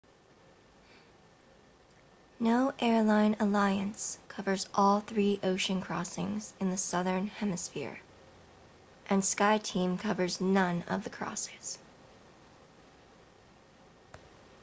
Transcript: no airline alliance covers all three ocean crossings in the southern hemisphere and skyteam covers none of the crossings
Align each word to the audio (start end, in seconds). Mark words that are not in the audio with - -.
no 2.39 2.73
airline 2.79 3.35
alliance 3.39 4.17
covers 4.29 4.67
all 4.73 4.99
three 5.01 5.39
ocean 5.43 5.79
crossings 5.79 6.51
in 6.59 6.71
the 6.71 6.77
southern 6.77 7.27
hemisphere 7.27 7.99
and 9.11 9.21
skyteam 9.23 9.99
covers 9.99 10.41
none 10.41 10.81
of 10.87 11.03
the 11.03 11.09
crossings 11.11 11.77